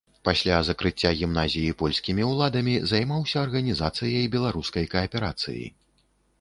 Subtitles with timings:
[0.27, 5.65] Пасля закрыцця гімназіі польскімі ўладамі займаўся арганізацыяй беларускай кааперацыі.